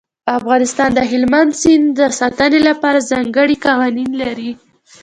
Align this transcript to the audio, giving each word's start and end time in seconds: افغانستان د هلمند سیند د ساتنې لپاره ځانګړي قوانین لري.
افغانستان 0.39 0.89
د 0.93 0.99
هلمند 1.11 1.51
سیند 1.61 1.85
د 1.99 2.01
ساتنې 2.19 2.59
لپاره 2.69 3.07
ځانګړي 3.11 3.55
قوانین 3.65 4.09
لري. 4.21 4.51